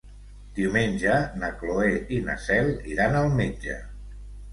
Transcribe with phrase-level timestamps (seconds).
[0.59, 3.77] Diumenge na Cloè i na Cel iran al metge.